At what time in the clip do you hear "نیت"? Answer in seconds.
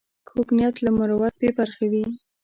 0.57-0.75